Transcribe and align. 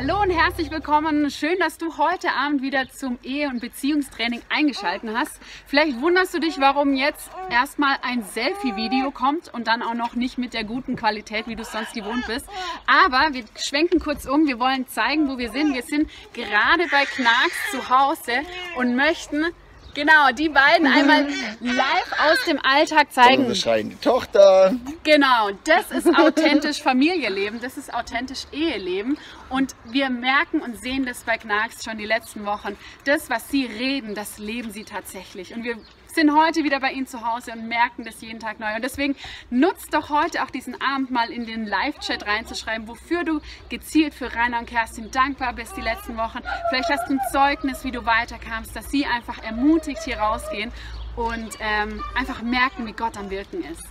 Hallo 0.00 0.22
und 0.22 0.30
herzlich 0.30 0.70
willkommen. 0.70 1.28
Schön, 1.28 1.58
dass 1.58 1.76
du 1.76 1.98
heute 1.98 2.30
Abend 2.30 2.62
wieder 2.62 2.88
zum 2.88 3.18
Ehe- 3.24 3.48
und 3.48 3.58
Beziehungstraining 3.58 4.42
eingeschaltet 4.48 5.10
hast. 5.12 5.40
Vielleicht 5.66 6.00
wunderst 6.00 6.32
du 6.32 6.38
dich, 6.38 6.60
warum 6.60 6.94
jetzt 6.94 7.28
erstmal 7.50 7.96
ein 8.02 8.22
Selfie-Video 8.22 9.10
kommt 9.10 9.52
und 9.52 9.66
dann 9.66 9.82
auch 9.82 9.94
noch 9.94 10.14
nicht 10.14 10.38
mit 10.38 10.54
der 10.54 10.62
guten 10.62 10.94
Qualität, 10.94 11.48
wie 11.48 11.56
du 11.56 11.62
es 11.62 11.72
sonst 11.72 11.94
gewohnt 11.94 12.24
bist. 12.28 12.46
Aber 12.86 13.34
wir 13.34 13.42
schwenken 13.56 13.98
kurz 13.98 14.24
um. 14.26 14.46
Wir 14.46 14.60
wollen 14.60 14.86
zeigen, 14.86 15.28
wo 15.28 15.36
wir 15.36 15.50
sind. 15.50 15.74
Wir 15.74 15.82
sind 15.82 16.08
gerade 16.32 16.86
bei 16.92 17.04
Knarks 17.04 17.70
zu 17.72 17.90
Hause 17.90 18.46
und 18.76 18.94
möchten 18.94 19.46
Genau, 19.98 20.30
die 20.30 20.48
beiden 20.48 20.86
einmal 20.86 21.26
live 21.60 22.12
aus 22.24 22.44
dem 22.46 22.60
Alltag 22.62 23.12
zeigen. 23.12 23.46
Unsere 23.46 23.56
schreiende 23.56 24.00
Tochter. 24.00 24.72
Genau, 25.02 25.50
das 25.64 25.90
ist 25.90 26.06
authentisch 26.16 26.80
Familienleben, 26.80 27.60
das 27.60 27.76
ist 27.76 27.92
authentisch 27.92 28.44
Eheleben. 28.52 29.18
Und 29.48 29.74
wir 29.86 30.08
merken 30.08 30.60
und 30.60 30.80
sehen 30.80 31.04
das 31.04 31.24
bei 31.24 31.36
Knarks 31.36 31.82
schon 31.82 31.98
die 31.98 32.06
letzten 32.06 32.46
Wochen. 32.46 32.76
Das, 33.06 33.28
was 33.28 33.50
sie 33.50 33.66
reden, 33.66 34.14
das 34.14 34.38
leben 34.38 34.70
sie 34.70 34.84
tatsächlich. 34.84 35.52
Und 35.52 35.64
wir 35.64 35.78
sind 36.18 36.36
heute 36.36 36.64
wieder 36.64 36.80
bei 36.80 36.90
Ihnen 36.90 37.06
zu 37.06 37.24
Hause 37.24 37.52
und 37.52 37.68
merken 37.68 38.02
das 38.02 38.20
jeden 38.20 38.40
Tag 38.40 38.58
neu. 38.58 38.74
Und 38.74 38.82
deswegen 38.82 39.14
nutzt 39.50 39.94
doch 39.94 40.10
heute 40.10 40.42
auch 40.42 40.50
diesen 40.50 40.74
Abend 40.80 41.12
mal 41.12 41.30
in 41.30 41.46
den 41.46 41.64
Live-Chat 41.64 42.26
reinzuschreiben, 42.26 42.88
wofür 42.88 43.22
du 43.22 43.40
gezielt 43.68 44.14
für 44.14 44.34
Rainer 44.34 44.58
und 44.58 44.66
Kerstin 44.66 45.12
dankbar 45.12 45.52
bist 45.52 45.76
die 45.76 45.80
letzten 45.80 46.16
Wochen. 46.16 46.40
Vielleicht 46.70 46.90
hast 46.90 47.08
du 47.08 47.12
ein 47.12 47.20
Zeugnis, 47.30 47.84
wie 47.84 47.92
du 47.92 48.04
weiterkamst, 48.04 48.74
dass 48.74 48.90
sie 48.90 49.06
einfach 49.06 49.40
ermutigt 49.44 50.02
hier 50.02 50.18
rausgehen 50.18 50.72
und 51.14 51.50
ähm, 51.60 52.02
einfach 52.16 52.42
merken, 52.42 52.84
wie 52.88 52.94
Gott 52.94 53.16
am 53.16 53.30
Wirken 53.30 53.62
ist. 53.62 53.84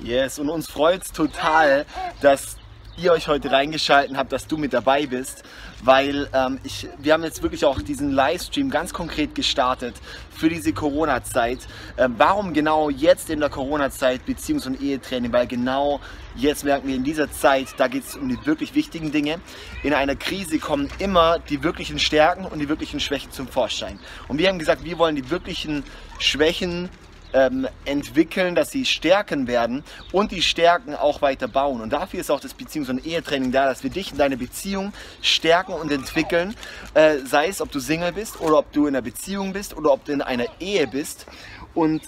Yes, 0.00 0.38
und 0.38 0.48
uns 0.48 0.68
freut 0.68 1.02
es 1.02 1.10
total, 1.10 1.84
dass 2.20 2.58
ihr 2.98 3.12
euch 3.12 3.28
heute 3.28 3.50
reingeschalten 3.50 4.16
habt, 4.16 4.32
dass 4.32 4.46
du 4.46 4.56
mit 4.56 4.72
dabei 4.72 5.06
bist, 5.06 5.42
weil 5.82 6.28
ähm, 6.32 6.58
ich, 6.64 6.88
wir 6.98 7.12
haben 7.12 7.22
jetzt 7.24 7.42
wirklich 7.42 7.64
auch 7.64 7.80
diesen 7.82 8.10
Livestream 8.12 8.70
ganz 8.70 8.94
konkret 8.94 9.34
gestartet 9.34 9.94
für 10.30 10.48
diese 10.48 10.72
Corona-Zeit. 10.72 11.60
Ähm, 11.98 12.14
warum 12.16 12.54
genau 12.54 12.88
jetzt 12.90 13.28
in 13.30 13.40
der 13.40 13.50
Corona-Zeit 13.50 14.22
Beziehungs- 14.26 14.66
und 14.66 14.80
Ehetraining? 14.80 15.32
Weil 15.32 15.46
genau 15.46 16.00
jetzt 16.36 16.64
merken 16.64 16.88
wir 16.88 16.96
in 16.96 17.04
dieser 17.04 17.30
Zeit, 17.30 17.68
da 17.76 17.88
geht 17.88 18.04
es 18.04 18.16
um 18.16 18.28
die 18.28 18.46
wirklich 18.46 18.74
wichtigen 18.74 19.12
Dinge. 19.12 19.40
In 19.82 19.92
einer 19.92 20.16
Krise 20.16 20.58
kommen 20.58 20.88
immer 20.98 21.38
die 21.38 21.62
wirklichen 21.62 21.98
Stärken 21.98 22.46
und 22.46 22.58
die 22.58 22.68
wirklichen 22.68 23.00
Schwächen 23.00 23.30
zum 23.30 23.48
Vorschein. 23.48 23.98
Und 24.28 24.38
wir 24.38 24.48
haben 24.48 24.58
gesagt, 24.58 24.84
wir 24.84 24.98
wollen 24.98 25.16
die 25.16 25.30
wirklichen 25.30 25.84
Schwächen 26.18 26.88
ähm, 27.36 27.68
entwickeln, 27.84 28.54
dass 28.54 28.70
sie 28.70 28.86
stärken 28.86 29.46
werden 29.46 29.84
und 30.10 30.32
die 30.32 30.40
Stärken 30.40 30.94
auch 30.94 31.20
weiter 31.20 31.48
bauen. 31.48 31.82
Und 31.82 31.92
dafür 31.92 32.20
ist 32.20 32.30
auch 32.30 32.40
das 32.40 32.56
Beziehungs- 32.56 32.88
und 32.88 33.04
Ehetraining 33.04 33.52
da, 33.52 33.66
dass 33.66 33.82
wir 33.82 33.90
dich 33.90 34.12
in 34.12 34.18
deine 34.18 34.38
Beziehung 34.38 34.94
stärken 35.20 35.72
und 35.72 35.92
entwickeln. 35.92 36.54
Äh, 36.94 37.18
sei 37.18 37.48
es, 37.48 37.60
ob 37.60 37.70
du 37.70 37.78
Single 37.78 38.12
bist 38.12 38.40
oder 38.40 38.58
ob 38.58 38.72
du 38.72 38.86
in 38.86 38.96
einer 38.96 39.02
Beziehung 39.02 39.52
bist 39.52 39.76
oder 39.76 39.92
ob 39.92 40.06
du 40.06 40.12
in 40.12 40.22
einer 40.22 40.46
Ehe 40.60 40.86
bist. 40.86 41.26
Und 41.74 42.00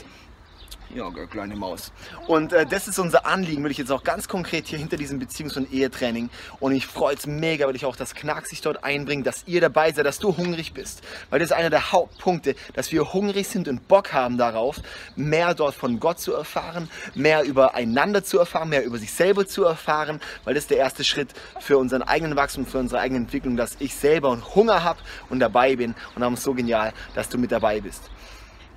ja, 0.94 1.10
kleine 1.26 1.54
Maus. 1.54 1.92
Und 2.26 2.52
äh, 2.52 2.64
das 2.64 2.88
ist 2.88 2.98
unser 2.98 3.26
Anliegen, 3.26 3.62
will 3.62 3.70
ich 3.70 3.78
jetzt 3.78 3.92
auch 3.92 4.04
ganz 4.04 4.28
konkret 4.28 4.66
hier 4.66 4.78
hinter 4.78 4.96
diesem 4.96 5.20
Beziehungs- 5.20 5.56
und 5.56 5.72
Ehetraining. 5.72 6.30
Und 6.60 6.72
ich 6.72 6.86
freue 6.86 7.14
es 7.14 7.26
mega, 7.26 7.66
weil 7.66 7.76
ich 7.76 7.84
auch 7.84 7.96
das 7.96 8.14
Knack 8.14 8.46
sich 8.46 8.60
dort 8.60 8.84
einbringe, 8.84 9.22
dass 9.22 9.44
ihr 9.46 9.60
dabei 9.60 9.92
seid, 9.92 10.06
dass 10.06 10.18
du 10.18 10.36
hungrig 10.36 10.72
bist. 10.72 11.02
Weil 11.30 11.40
das 11.40 11.50
ist 11.50 11.56
einer 11.56 11.70
der 11.70 11.92
Hauptpunkte, 11.92 12.54
dass 12.74 12.90
wir 12.90 13.12
hungrig 13.12 13.48
sind 13.48 13.68
und 13.68 13.86
Bock 13.86 14.12
haben 14.12 14.38
darauf, 14.38 14.80
mehr 15.14 15.54
dort 15.54 15.74
von 15.74 16.00
Gott 16.00 16.20
zu 16.20 16.32
erfahren, 16.32 16.88
mehr 17.14 17.42
übereinander 17.42 18.24
zu 18.24 18.38
erfahren, 18.38 18.70
mehr 18.70 18.84
über 18.84 18.98
sich 18.98 19.12
selber 19.12 19.46
zu 19.46 19.64
erfahren, 19.64 20.20
weil 20.44 20.54
das 20.54 20.64
ist 20.64 20.70
der 20.70 20.78
erste 20.78 21.04
Schritt 21.04 21.34
für 21.60 21.76
unseren 21.78 22.02
eigenen 22.02 22.36
Wachstum, 22.36 22.66
für 22.66 22.78
unsere 22.78 23.00
eigene 23.00 23.20
Entwicklung, 23.20 23.56
dass 23.56 23.76
ich 23.78 23.94
selber 23.94 24.38
Hunger 24.54 24.84
habe 24.84 25.00
und 25.28 25.40
dabei 25.40 25.76
bin. 25.76 25.94
Und 26.14 26.20
darum 26.20 26.34
ist 26.34 26.40
es 26.40 26.44
so 26.44 26.54
genial, 26.54 26.92
dass 27.14 27.28
du 27.28 27.38
mit 27.38 27.52
dabei 27.52 27.80
bist. 27.80 28.02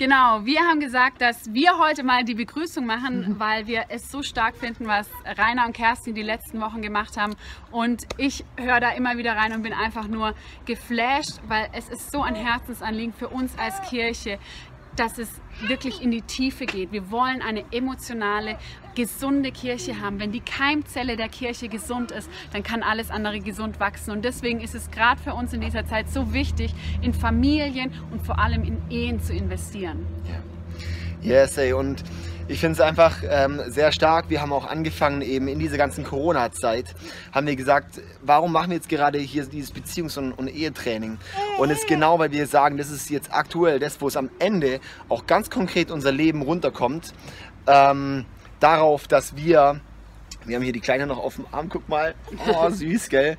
Genau, 0.01 0.43
wir 0.45 0.61
haben 0.61 0.79
gesagt, 0.79 1.21
dass 1.21 1.53
wir 1.53 1.77
heute 1.77 2.01
mal 2.01 2.23
die 2.23 2.33
Begrüßung 2.33 2.87
machen, 2.87 3.19
mhm. 3.19 3.39
weil 3.39 3.67
wir 3.67 3.85
es 3.89 4.09
so 4.09 4.23
stark 4.23 4.57
finden, 4.57 4.87
was 4.87 5.07
Rainer 5.37 5.67
und 5.67 5.73
Kerstin 5.73 6.15
die 6.15 6.23
letzten 6.23 6.59
Wochen 6.59 6.81
gemacht 6.81 7.17
haben. 7.17 7.35
Und 7.69 8.07
ich 8.17 8.43
höre 8.57 8.79
da 8.79 8.93
immer 8.93 9.17
wieder 9.17 9.35
rein 9.35 9.53
und 9.53 9.61
bin 9.61 9.73
einfach 9.73 10.07
nur 10.07 10.33
geflasht, 10.65 11.39
weil 11.47 11.69
es 11.73 11.87
ist 11.87 12.09
so 12.09 12.23
ein 12.23 12.33
Herzensanliegen 12.33 13.13
für 13.13 13.27
uns 13.27 13.55
als 13.59 13.79
Kirche, 13.91 14.39
dass 14.95 15.17
es 15.17 15.29
wirklich 15.67 16.01
in 16.01 16.11
die 16.11 16.21
Tiefe 16.21 16.65
geht. 16.65 16.91
Wir 16.91 17.11
wollen 17.11 17.41
eine 17.41 17.63
emotionale, 17.71 18.57
gesunde 18.95 19.51
Kirche 19.51 20.01
haben. 20.01 20.19
Wenn 20.19 20.31
die 20.31 20.41
Keimzelle 20.41 21.15
der 21.15 21.29
Kirche 21.29 21.69
gesund 21.69 22.11
ist, 22.11 22.29
dann 22.51 22.63
kann 22.63 22.83
alles 22.83 23.09
andere 23.09 23.39
gesund 23.39 23.79
wachsen. 23.79 24.11
Und 24.11 24.25
deswegen 24.25 24.59
ist 24.59 24.75
es 24.75 24.91
gerade 24.91 25.21
für 25.21 25.33
uns 25.33 25.53
in 25.53 25.61
dieser 25.61 25.85
Zeit 25.85 26.09
so 26.09 26.33
wichtig, 26.33 26.73
in 27.01 27.13
Familien 27.13 27.91
und 28.11 28.25
vor 28.25 28.39
allem 28.39 28.63
in 28.63 28.77
Ehen 28.89 29.21
zu 29.21 29.33
investieren. 29.33 30.05
Yes, 31.21 31.57
ey, 31.57 31.73
und 31.73 32.03
ich 32.51 32.59
finde 32.59 32.73
es 32.73 32.81
einfach 32.81 33.17
ähm, 33.27 33.61
sehr 33.67 33.93
stark. 33.93 34.29
Wir 34.29 34.41
haben 34.41 34.51
auch 34.51 34.65
angefangen, 34.65 35.21
eben 35.21 35.47
in 35.47 35.57
dieser 35.57 35.77
ganzen 35.77 36.03
Corona-Zeit, 36.03 36.93
haben 37.31 37.47
wir 37.47 37.55
gesagt, 37.55 38.01
warum 38.21 38.51
machen 38.51 38.71
wir 38.71 38.75
jetzt 38.75 38.89
gerade 38.89 39.19
hier 39.19 39.45
dieses 39.45 39.73
Beziehungs- 39.73 40.17
und, 40.17 40.33
und 40.33 40.49
Ehetraining? 40.49 41.17
Und 41.57 41.69
es 41.69 41.79
ist 41.79 41.87
genau, 41.87 42.19
weil 42.19 42.31
wir 42.31 42.45
sagen, 42.47 42.77
das 42.77 42.91
ist 42.91 43.09
jetzt 43.09 43.33
aktuell 43.33 43.79
das, 43.79 44.01
wo 44.01 44.09
es 44.09 44.17
am 44.17 44.29
Ende 44.39 44.81
auch 45.07 45.25
ganz 45.27 45.49
konkret 45.49 45.91
unser 45.91 46.11
Leben 46.11 46.41
runterkommt, 46.41 47.13
ähm, 47.67 48.25
darauf, 48.59 49.07
dass 49.07 49.37
wir 49.37 49.79
wir 50.45 50.55
haben 50.55 50.63
hier 50.63 50.73
die 50.73 50.79
Kleine 50.79 51.07
noch 51.07 51.19
auf 51.19 51.35
dem 51.35 51.45
Arm, 51.51 51.69
guck 51.69 51.87
mal. 51.87 52.15
Oh, 52.53 52.69
süß, 52.69 53.09
gell? 53.09 53.37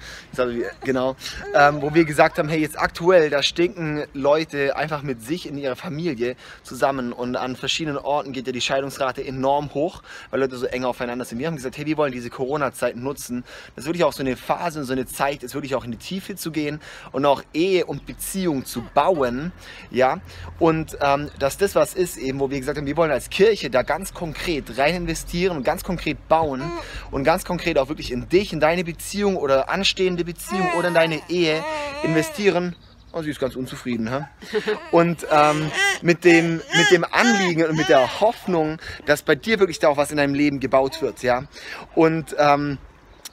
genau. 0.84 1.16
Ähm, 1.54 1.82
wo 1.82 1.92
wir 1.92 2.04
gesagt 2.04 2.38
haben, 2.38 2.48
hey, 2.48 2.60
jetzt 2.60 2.78
aktuell, 2.78 3.30
da 3.30 3.42
stinken 3.42 4.04
Leute 4.14 4.76
einfach 4.76 5.02
mit 5.02 5.22
sich 5.22 5.48
in 5.48 5.58
ihrer 5.58 5.76
Familie 5.76 6.36
zusammen 6.62 7.12
und 7.12 7.36
an 7.36 7.56
verschiedenen 7.56 7.98
Orten 7.98 8.32
geht 8.32 8.46
ja 8.46 8.52
die 8.52 8.60
Scheidungsrate 8.60 9.24
enorm 9.24 9.74
hoch, 9.74 10.02
weil 10.30 10.40
Leute 10.40 10.56
so 10.56 10.66
eng 10.66 10.84
aufeinander 10.84 11.24
sind. 11.24 11.38
Wir 11.40 11.48
haben 11.48 11.56
gesagt, 11.56 11.76
hey, 11.76 11.86
wir 11.86 11.96
wollen 11.96 12.12
diese 12.12 12.30
Corona-Zeit 12.30 12.96
nutzen. 12.96 13.44
Das 13.74 13.84
ist 13.84 13.88
wirklich 13.88 14.04
auch 14.04 14.12
so 14.12 14.22
eine 14.22 14.36
Phase 14.36 14.80
und 14.80 14.86
so 14.86 14.92
eine 14.92 15.06
Zeit, 15.06 15.42
ist 15.42 15.54
wirklich 15.54 15.74
auch 15.74 15.84
in 15.84 15.90
die 15.90 15.98
Tiefe 15.98 16.36
zu 16.36 16.52
gehen 16.52 16.80
und 17.10 17.26
auch 17.26 17.42
Ehe 17.52 17.84
und 17.84 18.06
Beziehung 18.06 18.64
zu 18.64 18.82
bauen, 18.94 19.52
ja. 19.90 20.20
Und 20.58 20.96
ähm, 21.00 21.30
dass 21.38 21.58
das 21.58 21.74
was 21.74 21.94
ist 21.94 22.16
eben, 22.16 22.38
wo 22.40 22.50
wir 22.50 22.58
gesagt 22.58 22.78
haben, 22.78 22.86
wir 22.86 22.96
wollen 22.96 23.10
als 23.10 23.30
Kirche 23.30 23.68
da 23.68 23.82
ganz 23.82 24.14
konkret 24.14 24.78
rein 24.78 24.94
investieren 24.94 25.56
und 25.56 25.64
ganz 25.64 25.82
konkret 25.82 26.28
bauen 26.28 26.62
und 27.10 27.24
ganz 27.24 27.44
konkret 27.44 27.78
auch 27.78 27.88
wirklich 27.88 28.10
in 28.10 28.28
dich, 28.28 28.52
in 28.52 28.60
deine 28.60 28.84
Beziehung 28.84 29.36
oder 29.36 29.68
anstehende 29.68 30.24
Beziehung 30.24 30.72
oder 30.78 30.88
in 30.88 30.94
deine 30.94 31.20
Ehe 31.28 31.62
investieren. 32.02 32.76
Oh, 33.14 33.20
sie 33.20 33.30
ist 33.30 33.40
ganz 33.40 33.56
unzufrieden. 33.56 34.08
Hä? 34.10 34.24
Und 34.90 35.26
ähm, 35.30 35.70
mit, 36.00 36.24
dem, 36.24 36.62
mit 36.74 36.90
dem 36.90 37.04
Anliegen 37.04 37.66
und 37.66 37.76
mit 37.76 37.90
der 37.90 38.20
Hoffnung, 38.20 38.78
dass 39.04 39.22
bei 39.22 39.34
dir 39.34 39.60
wirklich 39.60 39.78
da 39.78 39.88
auch 39.88 39.98
was 39.98 40.10
in 40.10 40.16
deinem 40.16 40.34
Leben 40.34 40.60
gebaut 40.60 41.02
wird. 41.02 41.22
Ja? 41.22 41.44
Und 41.94 42.34
ähm, 42.38 42.78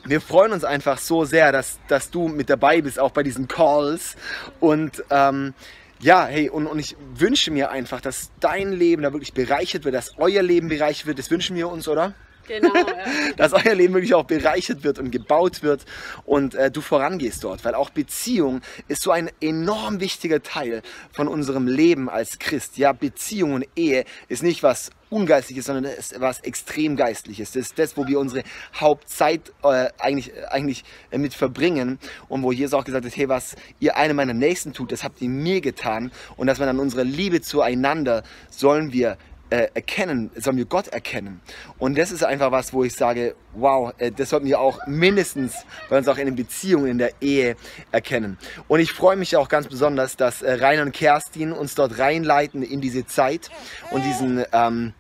wir 0.04 0.20
freuen 0.20 0.52
uns 0.52 0.66
einfach 0.66 0.98
so 0.98 1.24
sehr, 1.24 1.54
dass, 1.54 1.80
dass 1.88 2.12
du 2.12 2.28
mit 2.28 2.50
dabei 2.50 2.82
bist, 2.82 3.00
auch 3.00 3.12
bei 3.12 3.24
diesen 3.24 3.48
Calls. 3.48 4.18
Und 4.60 5.04
ähm, 5.10 5.54
ja, 6.02 6.26
hey, 6.26 6.50
und, 6.50 6.68
und 6.68 6.80
ich 6.80 6.98
wünsche 7.16 7.52
mir 7.52 7.72
einfach, 7.72 8.02
dass 8.02 8.32
dein 8.40 8.74
Leben 8.74 9.04
da 9.04 9.14
wirklich 9.14 9.34
bereichert 9.34 9.86
wird, 9.86 9.96
dass 9.96 10.18
euer 10.18 10.42
Leben 10.42 10.68
bereichert 10.68 11.08
wird. 11.08 11.20
Das 11.20 11.32
wünschen 11.32 11.56
wir 11.56 11.70
uns, 11.70 11.88
oder? 11.88 12.14
Genau, 12.50 12.74
ja. 12.74 12.86
dass 13.38 13.54
euer 13.54 13.76
Leben 13.76 13.94
wirklich 13.94 14.16
auch 14.16 14.26
bereichert 14.26 14.84
wird 14.84 14.98
und 14.98 15.12
gebaut 15.12 15.62
wird 15.62 15.86
und 16.26 16.56
äh, 16.56 16.72
du 16.72 16.82
vorangehst 16.82 17.44
dort. 17.44 17.64
Weil 17.64 17.76
auch 17.76 17.92
Beziehung 17.92 18.62
ist 18.88 19.04
so 19.04 19.12
ein 19.12 19.30
enorm 19.40 20.00
wichtiger 20.00 20.42
Teil 20.42 20.82
von 21.12 21.28
unserem 21.28 21.68
Leben 21.68 22.10
als 22.10 22.40
Christ. 22.40 22.78
Ja, 22.78 22.92
Beziehung 22.92 23.54
und 23.54 23.68
Ehe 23.76 24.04
ist 24.28 24.42
nicht 24.42 24.64
was 24.64 24.90
Ungeistliches, 25.12 25.66
sondern 25.66 25.86
es 25.86 26.12
ist 26.12 26.22
was 26.22 26.40
extrem 26.42 26.96
Geistliches. 26.96 27.52
Das 27.52 27.64
ist 27.64 27.80
das, 27.80 27.98
wo 27.98 28.06
wir 28.08 28.20
unsere 28.20 28.44
Hauptzeit 28.76 29.52
äh, 29.64 29.90
eigentlich, 29.98 30.32
eigentlich 30.52 30.84
äh, 31.10 31.18
mit 31.18 31.34
verbringen 31.34 31.98
und 32.28 32.44
wo 32.44 32.52
Jesus 32.52 32.76
auch 32.76 32.84
gesagt 32.84 33.06
hat, 33.06 33.18
hey, 33.18 33.28
was 33.28 33.56
ihr 33.80 33.98
einem 33.98 34.18
meiner 34.18 34.36
Nächsten 34.36 34.72
tut, 34.72 34.92
das 34.92 35.04
habt 35.04 35.20
ihr 35.22 35.30
mir 35.30 35.62
getan 35.62 36.12
und 36.38 36.46
dass 36.46 36.60
wir 36.60 36.68
dann 36.68 36.80
unsere 36.80 37.04
Liebe 37.04 37.42
zueinander 37.42 38.22
sollen 38.52 38.94
wir 38.94 39.18
äh, 39.50 39.68
erkennen, 39.74 40.30
sollen 40.36 40.58
wir 40.58 40.66
Gott 40.66 40.88
erkennen. 40.90 41.42
Und 41.78 41.98
das 41.98 42.12
ist 42.12 42.24
einfach 42.24 42.52
was, 42.52 42.74
wo 42.74 42.84
ich 42.84 42.94
sage, 42.94 43.36
wow, 43.54 43.94
äh, 43.98 44.12
das 44.12 44.30
sollten 44.30 44.46
wir 44.46 44.60
auch 44.60 44.86
mindestens 44.88 45.54
bei 45.90 45.98
uns 45.98 46.08
auch 46.08 46.18
in 46.18 46.26
den 46.26 46.36
Beziehungen, 46.36 46.88
in 46.88 46.98
der 46.98 47.14
Ehe 47.22 47.56
erkennen. 47.92 48.38
Und 48.68 48.80
ich 48.80 48.92
freue 48.92 49.16
mich 49.16 49.36
auch 49.36 49.50
ganz 49.50 49.68
besonders, 49.68 50.16
dass 50.18 50.42
äh, 50.42 50.54
Rainer 50.54 50.84
und 50.84 50.92
Kerstin 50.92 51.52
uns 51.52 51.76
dort 51.76 52.00
reinleiten 52.00 52.64
in 52.64 52.82
diese 52.82 53.06
Zeit 53.06 53.50
und 53.92 54.04
diesen 54.06 54.44
ähm, 54.52 54.94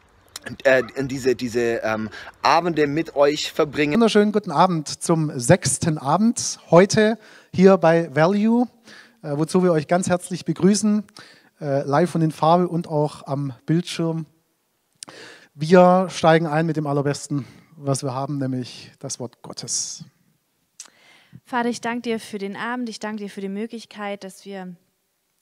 äh, 0.63 0.83
diese, 0.97 1.35
diese 1.35 1.81
ähm, 1.83 2.09
Abende 2.41 2.87
mit 2.87 3.15
euch 3.15 3.51
verbringen. 3.51 3.93
Wunderschönen 3.93 4.31
guten 4.31 4.51
Abend 4.51 4.87
zum 4.87 5.37
sechsten 5.37 5.97
Abend 5.97 6.59
heute 6.71 7.19
hier 7.53 7.77
bei 7.77 8.13
Value, 8.15 8.67
äh, 9.21 9.31
wozu 9.35 9.63
wir 9.63 9.73
euch 9.73 9.87
ganz 9.87 10.09
herzlich 10.09 10.45
begrüßen, 10.45 11.03
äh, 11.61 11.83
live 11.83 12.15
und 12.15 12.21
in 12.21 12.31
Farbe 12.31 12.67
und 12.67 12.87
auch 12.87 13.27
am 13.27 13.53
Bildschirm. 13.65 14.25
Wir 15.53 16.07
steigen 16.09 16.47
ein 16.47 16.65
mit 16.65 16.77
dem 16.77 16.87
Allerbesten, 16.87 17.45
was 17.75 18.03
wir 18.03 18.13
haben, 18.13 18.37
nämlich 18.37 18.91
das 18.99 19.19
Wort 19.19 19.41
Gottes. 19.41 20.05
Vater, 21.45 21.69
ich 21.69 21.81
danke 21.81 22.01
dir 22.01 22.19
für 22.19 22.37
den 22.37 22.55
Abend, 22.55 22.89
ich 22.89 22.99
danke 22.99 23.23
dir 23.23 23.29
für 23.29 23.41
die 23.41 23.49
Möglichkeit, 23.49 24.23
dass 24.23 24.45
wir 24.45 24.75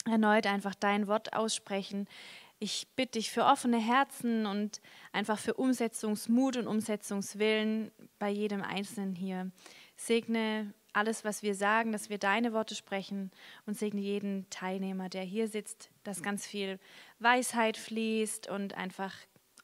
erneut 0.06 0.48
einfach 0.48 0.76
dein 0.76 1.08
Wort 1.08 1.34
aussprechen. 1.34 2.08
Ich 2.60 2.88
bitte 2.96 3.20
dich 3.20 3.30
für 3.30 3.46
offene 3.46 3.78
Herzen 3.78 4.46
und 4.46 4.82
einfach 5.12 5.38
für 5.38 5.54
Umsetzungsmut 5.54 6.58
und 6.58 6.68
Umsetzungswillen 6.68 7.92
bei 8.18 8.30
jedem 8.30 8.64
Einzelnen 8.64 9.14
hier. 9.14 9.52
Segne 9.96 10.74
alles, 10.94 11.24
was 11.24 11.44
wir 11.44 11.54
sagen, 11.54 11.92
dass 11.92 12.10
wir 12.10 12.18
deine 12.18 12.54
Worte 12.54 12.74
sprechen 12.74 13.30
und 13.68 13.78
segne 13.78 14.02
jeden 14.02 14.50
Teilnehmer, 14.50 15.10
der 15.10 15.22
hier 15.22 15.48
sitzt, 15.48 15.92
dass 16.04 16.24
ganz 16.24 16.48
viel 16.48 16.80
Weisheit 17.20 17.78
fließt 17.78 18.50
und 18.50 18.74
einfach 18.74 19.14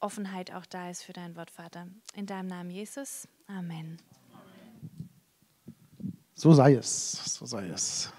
Offenheit 0.04 0.54
auch 0.54 0.66
da 0.66 0.90
ist 0.90 1.04
für 1.04 1.14
dein 1.14 1.38
Wort, 1.38 1.50
Vater. 1.50 1.88
In 2.14 2.26
deinem 2.26 2.48
Namen, 2.48 2.70
Jesus. 2.70 3.26
Amen. 3.48 3.98
So 6.36 6.52
sei 6.52 6.74
es, 6.76 7.12
so 7.36 7.46
sei 7.46 7.68
es. 7.70 8.12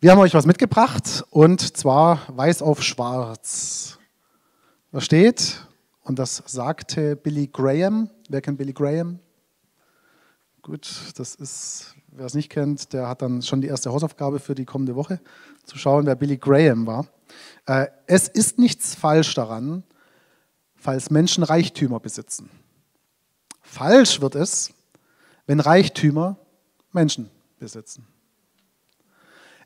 Wir 0.00 0.10
haben 0.10 0.18
euch 0.18 0.34
was 0.34 0.44
mitgebracht 0.44 1.24
und 1.30 1.76
zwar 1.76 2.20
weiß 2.28 2.60
auf 2.60 2.82
schwarz. 2.82 3.98
Da 4.92 5.00
steht, 5.00 5.66
und 6.02 6.18
das 6.18 6.42
sagte 6.44 7.16
Billy 7.16 7.46
Graham. 7.46 8.10
Wer 8.28 8.42
kennt 8.42 8.58
Billy 8.58 8.74
Graham? 8.74 9.18
Gut, 10.60 10.90
das 11.16 11.36
ist, 11.36 11.94
wer 12.08 12.26
es 12.26 12.34
nicht 12.34 12.50
kennt, 12.50 12.92
der 12.92 13.08
hat 13.08 13.22
dann 13.22 13.40
schon 13.40 13.62
die 13.62 13.68
erste 13.68 13.90
Hausaufgabe 13.90 14.40
für 14.40 14.54
die 14.54 14.66
kommende 14.66 14.94
Woche, 14.94 15.20
zu 15.64 15.78
schauen, 15.78 16.04
wer 16.04 16.16
Billy 16.16 16.36
Graham 16.36 16.86
war. 16.86 17.06
Äh, 17.64 17.86
es 18.06 18.28
ist 18.28 18.58
nichts 18.58 18.94
falsch 18.94 19.32
daran, 19.34 19.82
falls 20.86 21.10
Menschen 21.10 21.42
Reichtümer 21.42 21.98
besitzen. 21.98 22.48
Falsch 23.60 24.20
wird 24.20 24.36
es, 24.36 24.72
wenn 25.44 25.58
Reichtümer 25.58 26.36
Menschen 26.92 27.28
besitzen. 27.58 28.06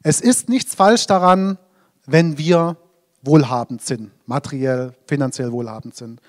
Es 0.02 0.22
ist 0.22 0.48
nichts 0.48 0.74
falsch 0.74 1.06
daran, 1.06 1.58
wenn 2.06 2.38
wir 2.38 2.78
wohlhabend 3.20 3.82
sind, 3.82 4.12
materiell, 4.26 4.94
finanziell 5.06 5.52
wohlhabend 5.52 5.94
sind. 5.94 6.22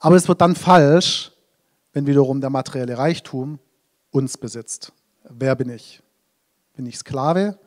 Aber 0.00 0.16
es 0.16 0.28
wird 0.28 0.42
dann 0.42 0.54
falsch, 0.54 1.32
wenn 1.94 2.06
wiederum 2.06 2.42
der 2.42 2.50
materielle 2.50 2.98
Reichtum 2.98 3.58
uns 4.10 4.36
besitzt. 4.36 4.92
Wer 5.30 5.56
bin 5.56 5.70
ich? 5.70 6.02
Bin 6.74 6.84
ich 6.84 6.98
Sklave 6.98 7.58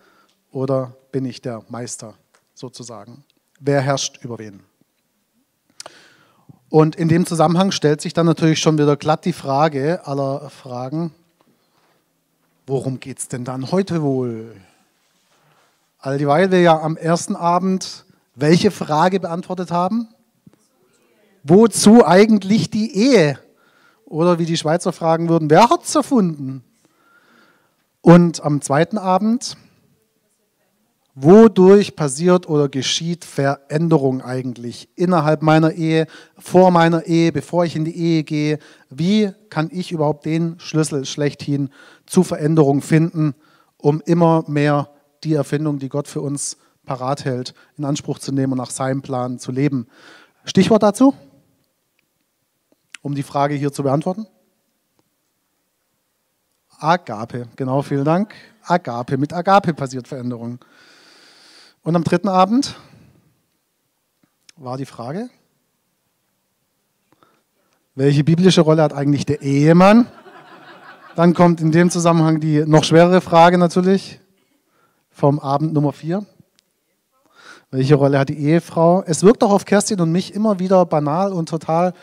oder 0.51 0.95
bin 1.11 1.25
ich 1.25 1.41
der 1.41 1.63
Meister 1.67 2.13
sozusagen? 2.53 3.23
Wer 3.59 3.81
herrscht 3.81 4.23
über 4.23 4.37
wen? 4.37 4.61
Und 6.69 6.95
in 6.95 7.07
dem 7.07 7.25
Zusammenhang 7.25 7.71
stellt 7.71 8.01
sich 8.01 8.13
dann 8.13 8.25
natürlich 8.25 8.59
schon 8.59 8.77
wieder 8.77 8.95
glatt 8.95 9.25
die 9.25 9.33
Frage 9.33 10.05
aller 10.05 10.49
Fragen, 10.49 11.13
Worum 12.69 12.99
geht 12.99 13.17
es 13.17 13.27
denn 13.27 13.45
dann 13.45 13.71
heute 13.71 14.03
wohl? 14.03 14.55
All 15.97 16.19
dieweil 16.19 16.51
wir 16.51 16.61
ja 16.61 16.79
am 16.79 16.97
ersten 16.97 17.35
Abend 17.35 18.05
welche 18.35 18.69
Frage 18.69 19.19
beantwortet 19.19 19.71
haben? 19.71 20.07
Wozu 21.41 22.05
eigentlich 22.05 22.69
die 22.69 22.95
Ehe? 22.95 23.39
Oder 24.05 24.37
wie 24.37 24.45
die 24.45 24.55
Schweizer 24.55 24.93
fragen 24.93 25.29
würden, 25.29 25.49
wer 25.49 25.71
hat 25.71 25.83
es 25.83 25.95
erfunden? 25.95 26.63
Und 28.01 28.43
am 28.43 28.61
zweiten 28.61 28.99
Abend 28.99 29.57
Wodurch 31.21 31.97
passiert 31.97 32.47
oder 32.47 32.69
geschieht 32.69 33.25
Veränderung 33.25 34.21
eigentlich 34.21 34.87
innerhalb 34.95 35.41
meiner 35.41 35.73
Ehe, 35.73 36.07
vor 36.37 36.71
meiner 36.71 37.07
Ehe, 37.07 37.33
bevor 37.33 37.65
ich 37.65 37.75
in 37.75 37.83
die 37.83 37.97
Ehe 37.97 38.23
gehe? 38.23 38.57
Wie 38.89 39.33
kann 39.49 39.69
ich 39.69 39.91
überhaupt 39.91 40.25
den 40.25 40.57
Schlüssel 40.61 41.03
schlechthin 41.03 41.71
zu 42.05 42.23
Veränderung 42.23 42.81
finden, 42.81 43.35
um 43.75 43.99
immer 44.05 44.45
mehr 44.47 44.91
die 45.25 45.33
Erfindung, 45.33 45.77
die 45.77 45.89
Gott 45.89 46.07
für 46.07 46.21
uns 46.21 46.55
parat 46.85 47.25
hält, 47.25 47.53
in 47.77 47.83
Anspruch 47.83 48.19
zu 48.19 48.31
nehmen 48.31 48.53
und 48.53 48.59
nach 48.59 48.71
seinem 48.71 49.01
Plan 49.01 49.39
zu 49.39 49.51
leben? 49.51 49.87
Stichwort 50.45 50.83
dazu, 50.83 51.13
um 53.01 53.13
die 53.13 53.23
Frage 53.23 53.55
hier 53.55 53.73
zu 53.73 53.83
beantworten? 53.83 54.25
Agape, 56.77 57.49
genau, 57.57 57.81
vielen 57.81 58.05
Dank. 58.05 58.33
Agape, 58.63 59.17
mit 59.17 59.33
Agape 59.33 59.73
passiert 59.73 60.07
Veränderung. 60.07 60.59
Und 61.81 61.95
am 61.95 62.03
dritten 62.03 62.27
Abend 62.27 62.75
war 64.57 64.77
die 64.77 64.85
Frage, 64.85 65.29
welche 67.95 68.23
biblische 68.23 68.61
Rolle 68.61 68.83
hat 68.83 68.93
eigentlich 68.93 69.25
der 69.25 69.41
Ehemann? 69.41 70.07
Dann 71.15 71.33
kommt 71.33 71.61
in 71.61 71.71
dem 71.71 71.89
Zusammenhang 71.89 72.39
die 72.39 72.65
noch 72.65 72.83
schwerere 72.83 73.21
Frage 73.21 73.57
natürlich 73.57 74.19
vom 75.09 75.39
Abend 75.39 75.73
Nummer 75.73 75.93
vier. 75.93 76.25
Welche 77.71 77.95
Rolle 77.95 78.19
hat 78.19 78.29
die 78.29 78.39
Ehefrau? 78.39 79.03
Es 79.05 79.23
wirkt 79.23 79.43
auch 79.43 79.51
auf 79.51 79.65
Kerstin 79.65 80.01
und 80.01 80.11
mich 80.11 80.33
immer 80.33 80.59
wieder 80.59 80.85
banal 80.85 81.31
und 81.31 81.49
total 81.49 81.93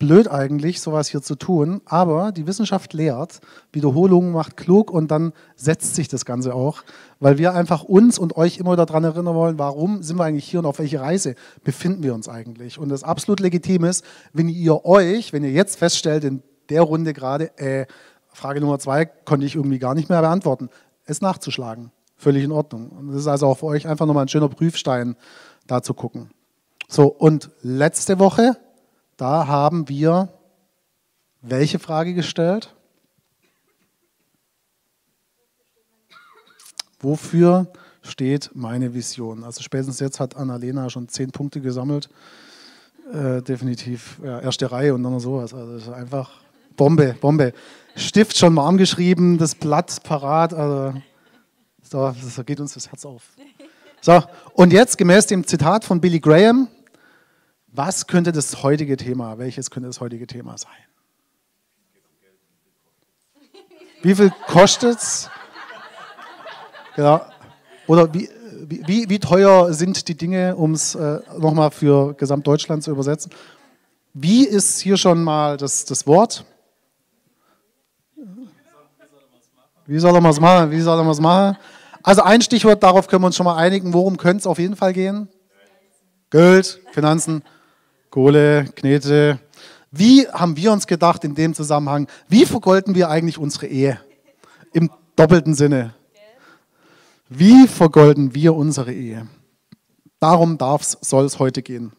blöd 0.00 0.28
eigentlich, 0.28 0.80
sowas 0.80 1.08
hier 1.08 1.20
zu 1.20 1.36
tun, 1.36 1.82
aber 1.84 2.32
die 2.32 2.46
Wissenschaft 2.46 2.94
lehrt, 2.94 3.40
Wiederholung 3.70 4.32
macht 4.32 4.56
klug 4.56 4.90
und 4.90 5.10
dann 5.10 5.32
setzt 5.56 5.94
sich 5.94 6.08
das 6.08 6.24
Ganze 6.24 6.54
auch, 6.54 6.82
weil 7.20 7.36
wir 7.36 7.52
einfach 7.52 7.84
uns 7.84 8.18
und 8.18 8.34
euch 8.36 8.56
immer 8.56 8.76
daran 8.76 9.04
erinnern 9.04 9.34
wollen, 9.34 9.58
warum 9.58 10.02
sind 10.02 10.16
wir 10.16 10.24
eigentlich 10.24 10.46
hier 10.46 10.60
und 10.60 10.66
auf 10.66 10.78
welche 10.78 11.00
Reise 11.00 11.34
befinden 11.64 12.02
wir 12.02 12.14
uns 12.14 12.30
eigentlich. 12.30 12.78
Und 12.78 12.88
das 12.88 13.04
absolut 13.04 13.40
legitim 13.40 13.84
ist, 13.84 14.02
wenn 14.32 14.48
ihr 14.48 14.86
euch, 14.86 15.34
wenn 15.34 15.44
ihr 15.44 15.52
jetzt 15.52 15.78
feststellt, 15.78 16.24
in 16.24 16.42
der 16.70 16.82
Runde 16.82 17.12
gerade, 17.12 17.56
äh, 17.58 17.84
Frage 18.32 18.60
Nummer 18.62 18.78
zwei 18.78 19.04
konnte 19.04 19.44
ich 19.44 19.54
irgendwie 19.54 19.78
gar 19.78 19.94
nicht 19.94 20.08
mehr 20.08 20.22
beantworten, 20.22 20.70
es 21.04 21.20
nachzuschlagen. 21.20 21.92
Völlig 22.16 22.44
in 22.44 22.52
Ordnung. 22.52 22.88
Und 22.88 23.08
das 23.08 23.20
ist 23.20 23.26
also 23.26 23.48
auch 23.48 23.58
für 23.58 23.66
euch 23.66 23.86
einfach 23.86 24.06
nochmal 24.06 24.24
ein 24.24 24.28
schöner 24.28 24.48
Prüfstein, 24.48 25.16
da 25.66 25.82
zu 25.82 25.92
gucken. 25.92 26.30
So, 26.88 27.06
und 27.06 27.50
letzte 27.60 28.18
Woche 28.18 28.56
da 29.20 29.46
haben 29.46 29.88
wir 29.88 30.28
welche 31.42 31.78
Frage 31.78 32.14
gestellt? 32.14 32.74
Wofür 37.00 37.66
steht 38.02 38.50
meine 38.54 38.94
Vision? 38.94 39.44
Also 39.44 39.62
spätestens 39.62 40.00
jetzt 40.00 40.20
hat 40.20 40.36
Annalena 40.36 40.88
schon 40.88 41.08
zehn 41.08 41.30
Punkte 41.30 41.60
gesammelt. 41.60 42.08
Äh, 43.12 43.42
definitiv 43.42 44.20
ja, 44.24 44.40
erste 44.40 44.70
Reihe 44.70 44.94
und 44.94 45.02
dann 45.02 45.18
sowas. 45.20 45.52
Also 45.52 45.74
das 45.74 45.82
ist 45.82 45.88
einfach 45.88 46.30
Bombe, 46.76 47.14
Bombe. 47.20 47.52
Stift 47.96 48.38
schon 48.38 48.56
warm 48.56 48.78
geschrieben, 48.78 49.36
das 49.36 49.54
Blatt 49.54 50.02
parat. 50.02 50.54
Also 50.54 50.98
so, 51.82 52.14
das 52.22 52.46
geht 52.46 52.60
uns 52.60 52.74
das 52.74 52.88
Herz 52.88 53.04
auf. 53.04 53.22
So, 54.00 54.22
und 54.54 54.72
jetzt 54.72 54.96
gemäß 54.96 55.26
dem 55.26 55.46
Zitat 55.46 55.84
von 55.84 56.00
Billy 56.00 56.20
Graham, 56.20 56.68
was 57.72 58.06
könnte 58.06 58.32
das 58.32 58.62
heutige 58.62 58.96
Thema, 58.96 59.38
welches 59.38 59.70
könnte 59.70 59.88
das 59.88 60.00
heutige 60.00 60.26
Thema 60.26 60.58
sein? 60.58 60.70
Wie 64.02 64.14
viel 64.14 64.32
kostet 64.46 64.98
es? 64.98 65.30
Genau. 66.96 67.20
Oder 67.86 68.12
wie, 68.14 68.28
wie, 68.66 69.08
wie 69.08 69.18
teuer 69.18 69.72
sind 69.72 70.08
die 70.08 70.16
Dinge, 70.16 70.56
um 70.56 70.72
es 70.72 70.94
äh, 70.94 71.20
nochmal 71.38 71.70
für 71.70 72.14
Gesamtdeutschland 72.14 72.82
zu 72.82 72.90
übersetzen? 72.90 73.32
Wie 74.12 74.44
ist 74.44 74.80
hier 74.80 74.96
schon 74.96 75.22
mal 75.22 75.56
das, 75.56 75.84
das 75.84 76.06
Wort? 76.06 76.44
Wie 79.86 79.98
soll 79.98 80.14
er 80.14 80.24
es 80.24 80.40
machen? 80.40 80.70
Wie 80.70 80.80
soll 80.80 80.98
er 80.98 81.10
es 81.10 81.20
machen? 81.20 81.56
Also 82.02 82.22
ein 82.22 82.40
Stichwort, 82.40 82.82
darauf 82.82 83.08
können 83.08 83.22
wir 83.22 83.26
uns 83.26 83.36
schon 83.36 83.44
mal 83.44 83.56
einigen. 83.56 83.92
Worum 83.92 84.16
könnte 84.16 84.38
es 84.38 84.46
auf 84.46 84.58
jeden 84.58 84.76
Fall 84.76 84.92
gehen? 84.92 85.28
Geld, 86.30 86.80
Finanzen, 86.92 87.42
Kohle, 88.10 88.66
Knete. 88.74 89.38
Wie 89.92 90.26
haben 90.28 90.56
wir 90.56 90.72
uns 90.72 90.86
gedacht 90.86 91.24
in 91.24 91.34
dem 91.34 91.54
Zusammenhang, 91.54 92.08
wie 92.28 92.44
vergolden 92.44 92.94
wir 92.94 93.08
eigentlich 93.08 93.38
unsere 93.38 93.66
Ehe? 93.66 94.00
Im 94.72 94.90
doppelten 95.16 95.54
Sinne. 95.54 95.94
Wie 97.28 97.68
vergolden 97.68 98.34
wir 98.34 98.54
unsere 98.54 98.92
Ehe? 98.92 99.28
Darum 100.18 100.58
darf's, 100.58 100.98
soll 101.00 101.24
es 101.24 101.38
heute 101.38 101.62
gehen. 101.62 101.92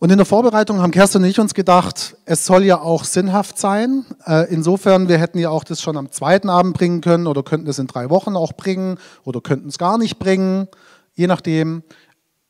Und 0.00 0.10
in 0.10 0.16
der 0.16 0.24
Vorbereitung 0.24 0.80
haben 0.80 0.92
Kerstin 0.92 1.22
und 1.22 1.28
ich 1.28 1.38
uns 1.38 1.52
gedacht, 1.52 2.16
es 2.24 2.46
soll 2.46 2.64
ja 2.64 2.80
auch 2.80 3.04
sinnhaft 3.04 3.58
sein. 3.58 4.06
Äh, 4.24 4.50
insofern, 4.50 5.08
wir 5.08 5.18
hätten 5.18 5.38
ja 5.38 5.50
auch 5.50 5.62
das 5.62 5.82
schon 5.82 5.98
am 5.98 6.10
zweiten 6.10 6.48
Abend 6.48 6.72
bringen 6.72 7.02
können 7.02 7.26
oder 7.26 7.42
könnten 7.42 7.68
es 7.68 7.78
in 7.78 7.86
drei 7.86 8.08
Wochen 8.08 8.34
auch 8.34 8.54
bringen 8.54 8.96
oder 9.24 9.42
könnten 9.42 9.68
es 9.68 9.76
gar 9.76 9.98
nicht 9.98 10.18
bringen, 10.18 10.68
je 11.12 11.26
nachdem. 11.26 11.82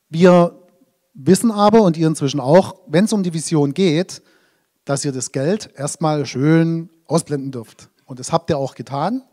Wir 0.09 0.61
wissen 1.13 1.51
aber 1.51 1.83
und 1.83 1.97
ihr 1.97 2.07
inzwischen 2.07 2.39
auch, 2.39 2.77
wenn 2.87 3.07
es 3.07 3.13
um 3.13 3.25
die 3.25 3.35
Vision 3.35 3.75
geht, 3.75 4.23
dass 4.85 5.05
ihr 5.05 5.11
das 5.11 5.33
Geld 5.33 5.71
erstmal 5.75 6.27
schön 6.27 6.89
ausblenden 7.07 7.51
dürft. 7.51 7.89
Und 8.05 8.21
das 8.21 8.31
habt 8.31 8.49
ihr 8.51 8.59
auch 8.59 8.77
getan. 8.77 9.25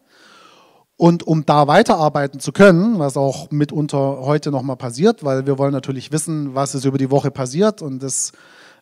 Und 0.97 1.21
um 1.25 1.45
da 1.45 1.67
weiterarbeiten 1.67 2.39
zu 2.39 2.51
können, 2.51 2.97
was 2.97 3.17
auch 3.17 3.51
mitunter 3.51 4.19
heute 4.21 4.49
nochmal 4.49 4.77
passiert, 4.77 5.23
weil 5.23 5.45
wir 5.45 5.59
wollen 5.59 5.71
natürlich 5.71 6.11
wissen, 6.11 6.55
was 6.55 6.73
ist 6.73 6.85
über 6.85 6.97
die 6.97 7.11
Woche 7.11 7.29
passiert 7.29 7.83
und 7.83 8.01
das 8.01 8.31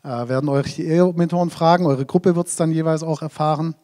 äh, 0.03 0.07
werden 0.07 0.47
euch 0.49 0.75
die 0.75 0.85
Ehementoren 0.85 1.49
fragen, 1.49 1.85
eure 1.85 2.05
Gruppe 2.05 2.37
wird 2.37 2.47
es 2.47 2.55
dann 2.55 2.71
jeweils 2.71 3.03
auch 3.03 3.21
erfahren. 3.21 3.75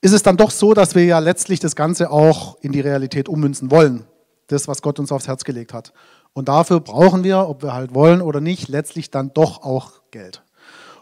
Ist 0.00 0.12
es 0.12 0.22
dann 0.22 0.36
doch 0.36 0.52
so, 0.52 0.74
dass 0.74 0.94
wir 0.94 1.04
ja 1.04 1.18
letztlich 1.18 1.58
das 1.58 1.74
Ganze 1.74 2.10
auch 2.10 2.56
in 2.60 2.70
die 2.70 2.80
Realität 2.80 3.28
ummünzen 3.28 3.72
wollen? 3.72 4.04
Das, 4.46 4.68
was 4.68 4.80
Gott 4.80 5.00
uns 5.00 5.10
aufs 5.10 5.26
Herz 5.26 5.44
gelegt 5.44 5.72
hat. 5.72 5.92
Und 6.34 6.48
dafür 6.48 6.80
brauchen 6.80 7.24
wir, 7.24 7.48
ob 7.48 7.62
wir 7.62 7.72
halt 7.72 7.94
wollen 7.94 8.20
oder 8.20 8.40
nicht, 8.40 8.68
letztlich 8.68 9.10
dann 9.10 9.32
doch 9.32 9.62
auch 9.62 10.02
Geld. 10.10 10.42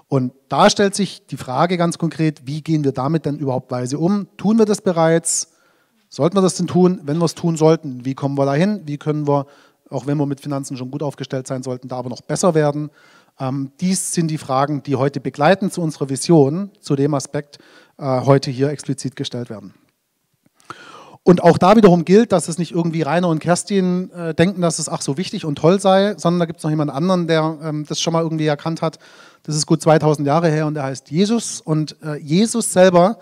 Und 0.08 0.32
da 0.48 0.70
stellt 0.70 0.94
sich 0.94 1.26
die 1.26 1.36
Frage 1.36 1.76
ganz 1.76 1.98
konkret, 1.98 2.46
wie 2.46 2.62
gehen 2.62 2.84
wir 2.84 2.92
damit 2.92 3.26
denn 3.26 3.38
überhaupt 3.38 3.70
weise 3.70 3.98
um? 3.98 4.28
Tun 4.36 4.58
wir 4.58 4.66
das 4.66 4.80
bereits? 4.80 5.52
Sollten 6.12 6.36
wir 6.36 6.42
das 6.42 6.56
denn 6.56 6.66
tun? 6.66 7.00
Wenn 7.04 7.18
wir 7.18 7.24
es 7.24 7.36
tun 7.36 7.56
sollten, 7.56 8.04
wie 8.04 8.14
kommen 8.14 8.36
wir 8.36 8.44
dahin? 8.44 8.82
Wie 8.84 8.98
können 8.98 9.28
wir, 9.28 9.46
auch 9.88 10.06
wenn 10.08 10.18
wir 10.18 10.26
mit 10.26 10.40
Finanzen 10.40 10.76
schon 10.76 10.90
gut 10.90 11.04
aufgestellt 11.04 11.46
sein 11.46 11.62
sollten, 11.62 11.86
da 11.86 11.98
aber 11.98 12.10
noch 12.10 12.20
besser 12.20 12.54
werden? 12.54 12.90
Ähm, 13.38 13.70
dies 13.80 14.12
sind 14.12 14.26
die 14.26 14.36
Fragen, 14.36 14.82
die 14.82 14.96
heute 14.96 15.20
begleitend 15.20 15.72
zu 15.72 15.80
unserer 15.80 16.08
Vision, 16.08 16.72
zu 16.80 16.96
dem 16.96 17.14
Aspekt, 17.14 17.58
äh, 17.96 18.22
heute 18.22 18.50
hier 18.50 18.70
explizit 18.70 19.14
gestellt 19.14 19.50
werden. 19.50 19.72
Und 21.22 21.44
auch 21.44 21.58
da 21.58 21.76
wiederum 21.76 22.04
gilt, 22.04 22.32
dass 22.32 22.48
es 22.48 22.58
nicht 22.58 22.72
irgendwie 22.72 23.02
Rainer 23.02 23.28
und 23.28 23.38
Kerstin 23.38 24.10
äh, 24.10 24.34
denken, 24.34 24.62
dass 24.62 24.80
es 24.80 24.88
ach 24.88 25.02
so 25.02 25.16
wichtig 25.16 25.44
und 25.44 25.56
toll 25.56 25.80
sei, 25.80 26.14
sondern 26.16 26.40
da 26.40 26.46
gibt 26.46 26.58
es 26.58 26.64
noch 26.64 26.70
jemand 26.70 26.90
anderen, 26.90 27.28
der 27.28 27.56
ähm, 27.62 27.84
das 27.88 28.00
schon 28.00 28.14
mal 28.14 28.22
irgendwie 28.22 28.46
erkannt 28.46 28.82
hat. 28.82 28.98
Das 29.44 29.54
ist 29.54 29.66
gut 29.66 29.80
2000 29.80 30.26
Jahre 30.26 30.50
her 30.50 30.66
und 30.66 30.74
der 30.74 30.82
heißt 30.82 31.10
Jesus. 31.10 31.60
Und 31.60 31.96
äh, 32.02 32.16
Jesus 32.16 32.72
selber 32.72 33.18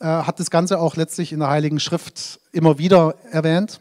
äh, 0.00 0.06
hat 0.06 0.38
das 0.40 0.50
Ganze 0.50 0.78
auch 0.78 0.96
letztlich 0.96 1.32
in 1.32 1.40
der 1.40 1.48
Heiligen 1.48 1.80
Schrift 1.80 2.40
immer 2.52 2.78
wieder 2.78 3.14
erwähnt. 3.30 3.80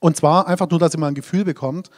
Und 0.00 0.16
zwar 0.16 0.46
einfach 0.46 0.68
nur, 0.68 0.78
dass 0.78 0.94
ihr 0.94 1.00
mal 1.00 1.08
ein 1.08 1.14
Gefühl 1.14 1.44
bekommt. 1.44 1.90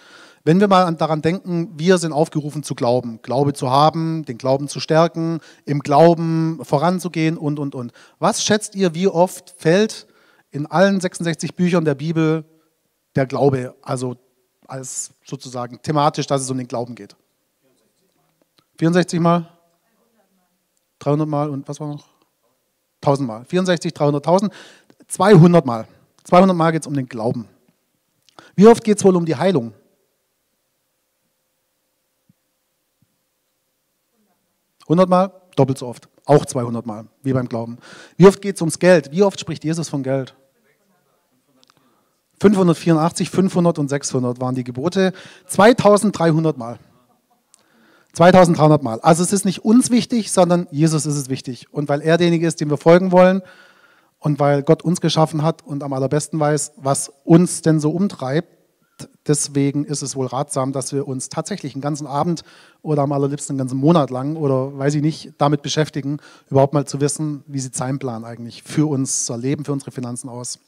Wenn 0.44 0.60
wir 0.60 0.68
mal 0.68 0.90
daran 0.94 1.20
denken, 1.20 1.70
wir 1.76 1.98
sind 1.98 2.12
aufgerufen 2.12 2.62
zu 2.62 2.74
glauben, 2.74 3.20
Glaube 3.22 3.52
zu 3.52 3.70
haben, 3.70 4.24
den 4.24 4.38
Glauben 4.38 4.68
zu 4.68 4.80
stärken, 4.80 5.40
im 5.64 5.80
Glauben 5.80 6.60
voranzugehen 6.62 7.36
und, 7.36 7.58
und, 7.58 7.74
und. 7.74 7.92
Was 8.18 8.42
schätzt 8.44 8.74
ihr, 8.74 8.94
wie 8.94 9.08
oft 9.08 9.54
fällt 9.58 10.06
in 10.50 10.66
allen 10.66 11.00
66 11.00 11.54
Büchern 11.54 11.84
der 11.84 11.94
Bibel 11.94 12.44
der 13.14 13.26
Glaube, 13.26 13.74
also 13.82 14.16
als 14.66 15.12
sozusagen 15.24 15.82
thematisch, 15.82 16.26
dass 16.26 16.42
es 16.42 16.50
um 16.50 16.58
den 16.58 16.68
Glauben 16.68 16.94
geht. 16.94 17.16
64 18.78 19.18
Mal? 19.18 19.48
300 21.00 21.28
Mal 21.28 21.50
und 21.50 21.68
was 21.68 21.80
war 21.80 21.88
noch? 21.88 22.07
1000 23.02 23.26
Mal. 23.28 23.44
64, 23.44 23.92
300, 23.92 24.26
1000, 24.26 24.52
200 25.08 25.66
Mal. 25.66 25.86
200 26.24 26.56
Mal 26.56 26.72
geht 26.72 26.82
es 26.82 26.86
um 26.86 26.94
den 26.94 27.08
Glauben. 27.08 27.48
Wie 28.54 28.66
oft 28.66 28.84
geht 28.84 28.98
es 28.98 29.04
wohl 29.04 29.16
um 29.16 29.24
die 29.24 29.36
Heilung? 29.36 29.72
Hundertmal, 34.88 35.32
doppelt 35.54 35.78
so 35.78 35.86
oft. 35.86 36.08
Auch 36.24 36.44
200 36.44 36.84
Mal, 36.84 37.06
wie 37.22 37.32
beim 37.32 37.48
Glauben. 37.48 37.78
Wie 38.16 38.26
oft 38.26 38.40
geht 38.40 38.56
es 38.56 38.62
ums 38.62 38.78
Geld? 38.78 39.10
Wie 39.12 39.22
oft 39.22 39.38
spricht 39.38 39.64
Jesus 39.64 39.88
von 39.88 40.02
Geld? 40.02 40.34
584, 42.40 43.30
500 43.30 43.78
und 43.78 43.88
600 43.88 44.40
waren 44.40 44.54
die 44.54 44.64
Gebote. 44.64 45.12
2300 45.46 46.56
Mal. 46.56 46.78
2300 48.18 48.82
Mal. 48.82 48.98
Also 49.00 49.22
es 49.22 49.32
ist 49.32 49.44
nicht 49.44 49.64
uns 49.64 49.92
wichtig, 49.92 50.32
sondern 50.32 50.66
Jesus 50.72 51.06
ist 51.06 51.14
es 51.14 51.28
wichtig. 51.28 51.72
Und 51.72 51.88
weil 51.88 52.00
er 52.00 52.16
derjenige 52.16 52.48
ist, 52.48 52.60
dem 52.60 52.68
wir 52.68 52.76
folgen 52.76 53.12
wollen 53.12 53.42
und 54.18 54.40
weil 54.40 54.64
Gott 54.64 54.82
uns 54.82 55.00
geschaffen 55.00 55.44
hat 55.44 55.64
und 55.64 55.84
am 55.84 55.92
allerbesten 55.92 56.40
weiß, 56.40 56.72
was 56.78 57.12
uns 57.22 57.62
denn 57.62 57.78
so 57.78 57.92
umtreibt, 57.92 58.48
deswegen 59.28 59.84
ist 59.84 60.02
es 60.02 60.16
wohl 60.16 60.26
ratsam, 60.26 60.72
dass 60.72 60.92
wir 60.92 61.06
uns 61.06 61.28
tatsächlich 61.28 61.76
einen 61.76 61.80
ganzen 61.80 62.08
Abend 62.08 62.42
oder 62.82 63.02
am 63.02 63.12
allerliebsten 63.12 63.54
einen 63.54 63.58
ganzen 63.58 63.78
Monat 63.78 64.10
lang 64.10 64.34
oder 64.34 64.76
weiß 64.76 64.96
ich 64.96 65.02
nicht, 65.02 65.34
damit 65.38 65.62
beschäftigen, 65.62 66.18
überhaupt 66.50 66.74
mal 66.74 66.86
zu 66.86 67.00
wissen, 67.00 67.44
wie 67.46 67.60
sieht 67.60 67.76
sein 67.76 68.00
Plan 68.00 68.24
eigentlich 68.24 68.64
für 68.64 68.90
unser 68.90 69.38
Leben, 69.38 69.64
für 69.64 69.72
unsere 69.72 69.92
Finanzen 69.92 70.28
aus. 70.28 70.58